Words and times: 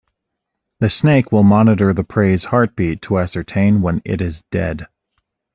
The 0.79 0.89
snake 0.89 1.31
will 1.31 1.43
monitor 1.43 1.93
the 1.93 2.03
prey's 2.03 2.45
heartbeat 2.45 3.03
to 3.03 3.19
ascertain 3.19 3.83
when 3.83 4.01
it 4.03 4.19
is 4.19 4.41
dead. 4.49 4.87